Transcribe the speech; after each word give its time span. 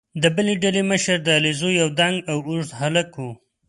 د 0.21 0.23
بلې 0.35 0.53
ډلې 0.63 0.83
مشر 0.91 1.15
د 1.21 1.27
علیزو 1.37 1.69
یو 1.81 1.87
دنګ 1.99 2.15
او 2.31 2.37
اوږد 2.47 2.69
هلک 2.81 3.09
وو. 3.15 3.31